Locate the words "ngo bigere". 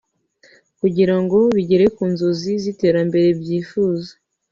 1.21-1.85